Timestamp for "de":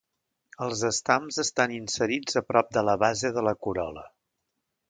2.79-2.87, 3.37-3.45